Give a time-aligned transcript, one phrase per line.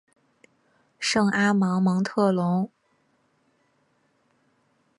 [0.97, 2.71] 圣阿芒蒙特龙。